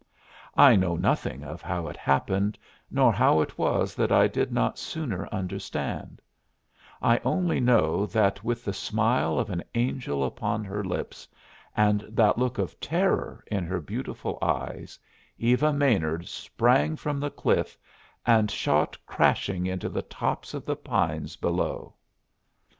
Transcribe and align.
I 0.57 0.75
know 0.75 0.95
nothing 0.95 1.43
of 1.43 1.61
how 1.61 1.87
it 1.87 1.95
happened, 1.95 2.57
nor 2.89 3.13
how 3.13 3.39
it 3.39 3.59
was 3.59 3.93
that 3.93 4.11
I 4.11 4.27
did 4.27 4.51
not 4.51 4.79
sooner 4.79 5.27
understand; 5.31 6.23
I 7.03 7.19
only 7.23 7.59
know 7.59 8.07
that 8.07 8.43
with 8.43 8.65
the 8.65 8.73
smile 8.73 9.37
of 9.37 9.51
an 9.51 9.63
angel 9.75 10.25
upon 10.25 10.63
her 10.63 10.83
lips 10.83 11.27
and 11.77 12.01
that 12.09 12.39
look 12.39 12.57
of 12.57 12.79
terror 12.79 13.43
in 13.45 13.63
her 13.65 13.79
beautiful 13.79 14.39
eyes 14.41 14.97
Eva 15.37 15.71
Maynard 15.71 16.27
sprang 16.27 16.95
from 16.95 17.19
the 17.19 17.29
cliff 17.29 17.77
and 18.25 18.49
shot 18.49 18.97
crashing 19.05 19.67
into 19.67 19.87
the 19.87 20.01
tops 20.01 20.55
of 20.55 20.65
the 20.65 20.75
pines 20.75 21.35
below! 21.35 21.93